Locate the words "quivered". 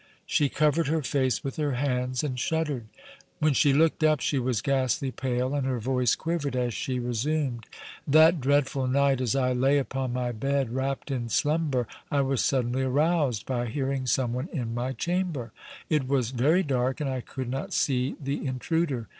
6.15-6.55